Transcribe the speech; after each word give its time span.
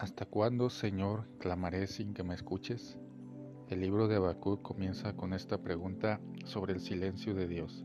¿Hasta 0.00 0.24
cuándo, 0.24 0.70
Señor, 0.70 1.26
clamaré 1.36 1.86
sin 1.86 2.14
que 2.14 2.22
me 2.22 2.32
escuches? 2.32 2.98
El 3.68 3.82
libro 3.82 4.08
de 4.08 4.16
Habacuc 4.16 4.62
comienza 4.62 5.14
con 5.14 5.34
esta 5.34 5.58
pregunta 5.58 6.22
sobre 6.46 6.72
el 6.72 6.80
silencio 6.80 7.34
de 7.34 7.46
Dios. 7.46 7.84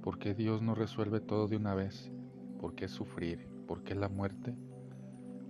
¿Por 0.00 0.20
qué 0.20 0.34
Dios 0.34 0.62
no 0.62 0.76
resuelve 0.76 1.18
todo 1.18 1.48
de 1.48 1.56
una 1.56 1.74
vez? 1.74 2.12
¿Por 2.60 2.76
qué 2.76 2.86
sufrir? 2.86 3.48
¿Por 3.66 3.82
qué 3.82 3.96
la 3.96 4.08
muerte? 4.08 4.54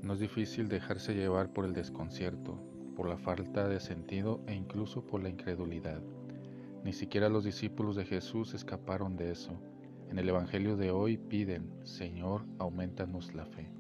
No 0.01 0.15
es 0.15 0.21
difícil 0.21 0.71
dejarse 0.71 1.13
llevar 1.13 1.53
por 1.53 1.67
el 1.67 1.75
desconcierto, 1.75 2.59
por 2.97 3.07
la 3.07 3.19
falta 3.19 3.69
de 3.69 3.79
sentido 3.79 4.41
e 4.47 4.55
incluso 4.55 5.05
por 5.05 5.23
la 5.23 5.29
incredulidad. 5.29 6.01
Ni 6.85 6.95
siquiera 6.95 7.29
los 7.29 7.45
discípulos 7.45 7.97
de 7.97 8.07
Jesús 8.07 8.55
escaparon 8.55 9.15
de 9.19 9.33
eso. 9.33 9.61
En 10.09 10.19
el 10.19 10.31
Evangelio 10.31 10.79
de 10.79 10.91
hoy 10.91 11.19
piden, 11.19 11.71
Señor, 11.85 12.47
aumentanos 12.59 13.35
la 13.35 13.45
fe. 13.45 13.78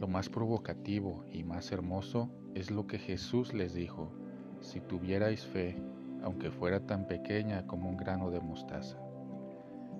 Lo 0.00 0.08
más 0.08 0.30
provocativo 0.30 1.26
y 1.30 1.44
más 1.44 1.72
hermoso 1.72 2.30
es 2.54 2.70
lo 2.70 2.86
que 2.86 2.98
Jesús 2.98 3.52
les 3.52 3.74
dijo, 3.74 4.10
si 4.60 4.80
tuvierais 4.80 5.44
fe, 5.44 5.76
aunque 6.22 6.50
fuera 6.50 6.80
tan 6.86 7.06
pequeña 7.06 7.66
como 7.66 7.90
un 7.90 7.98
grano 7.98 8.30
de 8.30 8.40
mostaza. 8.40 8.96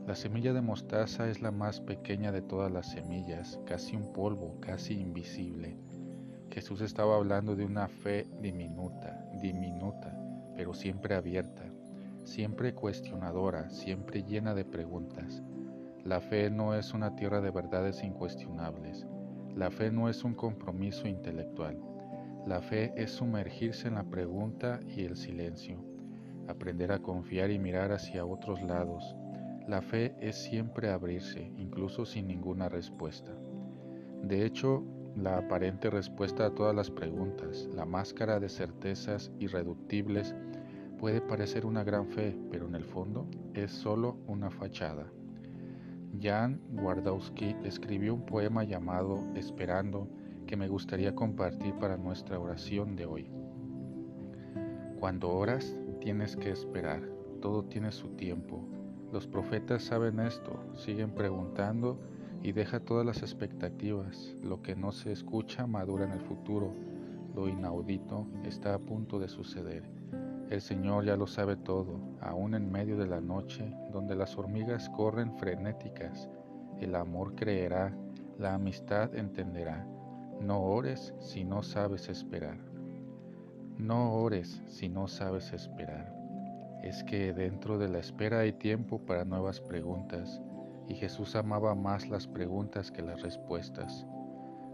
La 0.06 0.14
semilla 0.14 0.54
de 0.54 0.62
mostaza 0.62 1.28
es 1.28 1.42
la 1.42 1.50
más 1.50 1.82
pequeña 1.82 2.32
de 2.32 2.40
todas 2.40 2.72
las 2.72 2.90
semillas, 2.90 3.60
casi 3.66 3.94
un 3.94 4.10
polvo, 4.14 4.56
casi 4.60 4.94
invisible. 4.94 5.76
Jesús 6.50 6.80
estaba 6.80 7.16
hablando 7.16 7.54
de 7.54 7.66
una 7.66 7.86
fe 7.86 8.26
diminuta, 8.40 9.28
diminuta, 9.42 10.18
pero 10.56 10.72
siempre 10.72 11.14
abierta, 11.14 11.64
siempre 12.24 12.74
cuestionadora, 12.74 13.68
siempre 13.68 14.22
llena 14.22 14.54
de 14.54 14.64
preguntas. 14.64 15.42
La 16.04 16.22
fe 16.22 16.48
no 16.48 16.74
es 16.74 16.94
una 16.94 17.14
tierra 17.16 17.42
de 17.42 17.50
verdades 17.50 18.02
incuestionables. 18.02 19.06
La 19.56 19.70
fe 19.70 19.90
no 19.90 20.08
es 20.08 20.24
un 20.24 20.34
compromiso 20.34 21.08
intelectual. 21.08 21.78
La 22.46 22.60
fe 22.62 22.92
es 22.96 23.10
sumergirse 23.10 23.88
en 23.88 23.94
la 23.94 24.04
pregunta 24.04 24.80
y 24.86 25.04
el 25.04 25.16
silencio, 25.16 25.84
aprender 26.48 26.92
a 26.92 27.00
confiar 27.00 27.50
y 27.50 27.58
mirar 27.58 27.92
hacia 27.92 28.24
otros 28.24 28.62
lados. 28.62 29.14
La 29.68 29.82
fe 29.82 30.14
es 30.20 30.36
siempre 30.36 30.90
abrirse, 30.90 31.52
incluso 31.56 32.06
sin 32.06 32.28
ninguna 32.28 32.68
respuesta. 32.68 33.32
De 34.22 34.46
hecho, 34.46 34.84
la 35.16 35.38
aparente 35.38 35.90
respuesta 35.90 36.46
a 36.46 36.54
todas 36.54 36.74
las 36.74 36.90
preguntas, 36.90 37.68
la 37.74 37.84
máscara 37.84 38.40
de 38.40 38.48
certezas 38.48 39.30
irreductibles, 39.38 40.34
puede 40.98 41.20
parecer 41.20 41.66
una 41.66 41.82
gran 41.82 42.08
fe, 42.08 42.36
pero 42.50 42.66
en 42.68 42.74
el 42.74 42.84
fondo 42.84 43.26
es 43.54 43.70
solo 43.70 44.18
una 44.26 44.50
fachada. 44.50 45.10
Jan 46.18 46.60
Wardowski 46.72 47.54
escribió 47.64 48.14
un 48.14 48.26
poema 48.26 48.64
llamado 48.64 49.18
Esperando 49.34 50.08
que 50.46 50.56
me 50.56 50.68
gustaría 50.68 51.14
compartir 51.14 51.74
para 51.74 51.96
nuestra 51.96 52.38
oración 52.38 52.96
de 52.96 53.06
hoy. 53.06 53.30
Cuando 54.98 55.30
oras, 55.30 55.78
tienes 56.00 56.36
que 56.36 56.50
esperar, 56.50 57.08
todo 57.40 57.64
tiene 57.64 57.92
su 57.92 58.08
tiempo. 58.08 58.66
Los 59.12 59.26
profetas 59.26 59.84
saben 59.84 60.20
esto, 60.20 60.58
siguen 60.74 61.12
preguntando 61.12 62.00
y 62.42 62.52
deja 62.52 62.80
todas 62.80 63.06
las 63.06 63.22
expectativas. 63.22 64.36
Lo 64.42 64.62
que 64.62 64.74
no 64.74 64.92
se 64.92 65.12
escucha 65.12 65.66
madura 65.66 66.04
en 66.04 66.12
el 66.12 66.20
futuro, 66.20 66.74
lo 67.34 67.48
inaudito 67.48 68.26
está 68.44 68.74
a 68.74 68.78
punto 68.78 69.18
de 69.18 69.28
suceder. 69.28 69.99
El 70.50 70.60
Señor 70.60 71.04
ya 71.04 71.16
lo 71.16 71.28
sabe 71.28 71.54
todo, 71.54 72.00
aún 72.20 72.56
en 72.56 72.72
medio 72.72 72.96
de 72.96 73.06
la 73.06 73.20
noche, 73.20 73.72
donde 73.92 74.16
las 74.16 74.36
hormigas 74.36 74.88
corren 74.88 75.32
frenéticas. 75.38 76.28
El 76.80 76.96
amor 76.96 77.36
creerá, 77.36 77.96
la 78.36 78.54
amistad 78.54 79.14
entenderá. 79.14 79.86
No 80.40 80.60
ores 80.60 81.14
si 81.20 81.44
no 81.44 81.62
sabes 81.62 82.08
esperar. 82.08 82.58
No 83.78 84.12
ores 84.14 84.60
si 84.66 84.88
no 84.88 85.06
sabes 85.06 85.52
esperar. 85.52 86.12
Es 86.82 87.04
que 87.04 87.32
dentro 87.32 87.78
de 87.78 87.88
la 87.88 88.00
espera 88.00 88.40
hay 88.40 88.52
tiempo 88.52 88.98
para 88.98 89.24
nuevas 89.24 89.60
preguntas, 89.60 90.42
y 90.88 90.94
Jesús 90.96 91.36
amaba 91.36 91.76
más 91.76 92.08
las 92.08 92.26
preguntas 92.26 92.90
que 92.90 93.02
las 93.02 93.22
respuestas. 93.22 94.04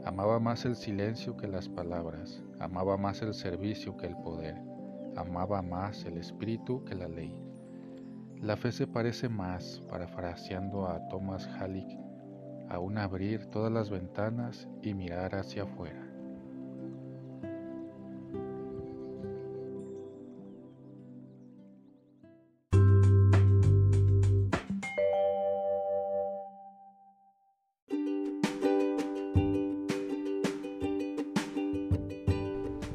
Amaba 0.07 0.41
más 0.41 0.65
el 0.65 0.75
silencio 0.75 1.37
que 1.37 1.49
las 1.49 1.69
palabras, 1.69 2.43
amaba 2.61 2.97
más 2.97 3.21
el 3.21 3.35
servicio 3.35 3.95
que 3.99 4.07
el 4.07 4.17
poder 4.17 4.76
amaba 5.17 5.63
más 5.63 6.05
el 6.05 6.19
espíritu 6.19 6.85
que 6.85 6.95
la 6.95 7.09
ley. 7.09 7.35
La 8.41 8.57
fe 8.57 8.71
se 8.71 8.87
parece 8.87 9.29
más, 9.29 9.83
parafraseando 9.89 10.87
a 10.87 11.09
Thomas 11.09 11.49
Halleck, 11.59 11.99
a 12.69 12.79
un 12.79 12.99
abrir 12.99 13.47
todas 13.47 13.73
las 13.73 13.91
ventanas 13.91 14.69
y 14.83 14.95
mirar 14.95 15.35
hacia 15.35 15.63
afuera. 15.63 16.16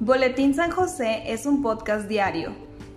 Boletín 0.04 0.56
San 0.56 0.72
José 0.72 1.32
es 1.32 1.46
un 1.46 1.62
podcast 1.62 2.08
diario. 2.08 2.56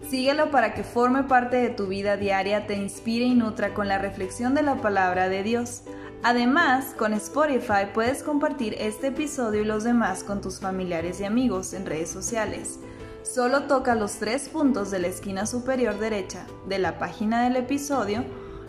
Síguelo 0.09 0.51
para 0.51 0.73
que 0.73 0.83
forme 0.83 1.25
parte 1.25 1.57
de 1.57 1.69
tu 1.69 1.87
vida 1.87 2.17
diaria, 2.17 2.67
te 2.67 2.77
inspire 2.77 3.27
y 3.27 3.35
nutra 3.35 3.75
con 3.75 3.89
la 3.89 3.99
reflexión 3.99 4.55
de 4.55 4.63
la 4.63 4.77
palabra 4.77 5.29
de 5.29 5.43
Dios. 5.43 5.83
Además, 6.23 6.95
con 6.97 7.13
Spotify 7.13 7.91
puedes 7.93 8.23
compartir 8.23 8.75
este 8.79 9.09
episodio 9.09 9.61
y 9.61 9.67
los 9.67 9.85
demás 9.85 10.25
con 10.25 10.41
tus 10.41 10.61
familiares 10.61 11.21
y 11.21 11.25
amigos 11.25 11.75
en 11.75 11.85
redes 11.85 12.09
sociales. 12.09 12.81
Solo 13.23 13.65
toca 13.65 13.95
los 13.95 14.13
tres 14.15 14.49
puntos 14.49 14.91
de 14.91 15.01
la 15.01 15.09
esquina 15.09 15.45
superior 15.45 15.99
derecha 15.99 16.47
de 16.67 16.79
la 16.79 16.99
página 16.99 17.45
del 17.45 17.57
episodio, 17.57 18.25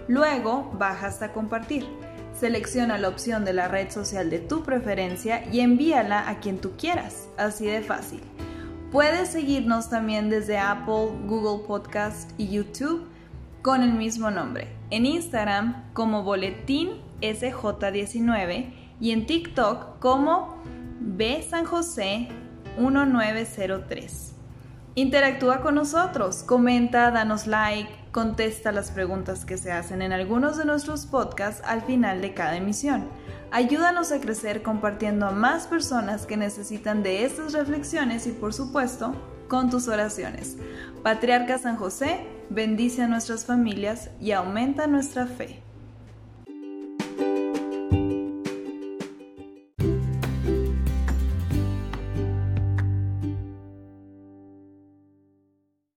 luego 0.10 0.70
baja 0.78 1.08
hasta 1.08 1.32
compartir. 1.32 1.88
Selecciona 2.40 2.98
la 2.98 3.08
opción 3.08 3.46
de 3.46 3.54
la 3.54 3.70
red 3.70 3.90
social 3.90 4.30
de 4.30 4.40
tu 4.40 4.64
preferencia 4.64 5.46
y 5.54 5.62
envíala 5.62 6.28
a 6.28 6.42
quien 6.42 6.60
tú 6.60 6.74
quieras, 6.78 7.30
así 7.38 7.66
de 7.66 7.82
fácil. 7.82 8.20
Puedes 8.92 9.30
seguirnos 9.30 9.90
también 9.90 10.30
desde 10.30 10.58
Apple, 10.58 11.12
Google 11.28 11.66
Podcast 11.66 12.32
y 12.38 12.50
YouTube 12.50 13.08
con 13.62 13.82
el 13.82 13.94
mismo 13.94 14.32
nombre. 14.32 14.68
En 14.90 15.06
Instagram 15.06 15.92
como 15.94 16.24
Boletín 16.24 17.02
SJ19 17.22 18.74
y 19.00 19.12
en 19.12 19.26
TikTok 19.26 20.00
como 20.00 20.62
B 21.00 21.42
San 21.50 21.64
José 21.64 22.28
1903. 22.78 24.34
Interactúa 24.96 25.62
con 25.62 25.76
nosotros, 25.76 26.44
comenta, 26.44 27.12
danos 27.12 27.48
like, 27.48 27.90
contesta 28.16 28.72
las 28.72 28.92
preguntas 28.92 29.44
que 29.44 29.58
se 29.58 29.74
hacen 29.74 30.02
en 30.02 30.14
algunos 30.14 30.56
de 30.56 30.64
nuestros 30.64 31.06
podcasts 31.06 31.62
al 31.66 31.82
final 31.82 32.22
de 32.22 32.34
cada 32.34 32.56
emisión. 32.56 33.10
Ayúdanos 33.52 34.14
a 34.14 34.22
crecer 34.22 34.64
compartiendo 34.64 35.28
a 35.28 35.32
más 35.32 35.68
personas 35.68 36.26
que 36.26 36.38
necesitan 36.38 37.04
de 37.04 37.26
estas 37.26 37.52
reflexiones 37.52 38.26
y 38.26 38.32
por 38.32 38.54
supuesto 38.54 39.14
con 39.50 39.70
tus 39.70 39.90
oraciones. 39.90 40.56
Patriarca 41.04 41.58
San 41.58 41.76
José, 41.76 42.26
bendice 42.50 43.02
a 43.02 43.10
nuestras 43.10 43.44
familias 43.44 44.10
y 44.22 44.32
aumenta 44.32 44.88
nuestra 44.88 45.28
fe. 45.28 45.62